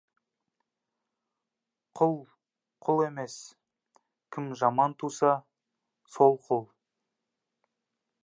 [2.01, 2.15] Құл—
[2.87, 3.35] құл емес,
[4.37, 5.33] кім жаман туса,
[6.15, 6.65] сол— құл.